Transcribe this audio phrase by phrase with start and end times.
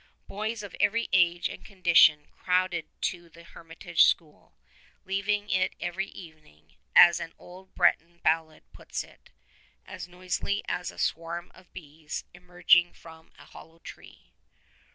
[0.27, 4.55] Boys of every age and condition crowded to the hermitage school,
[5.05, 9.29] leaving it every evening, as an old Breton ballad puts it,
[9.85, 14.31] "as noisily as a swarm of bees emerging from a hollow tree."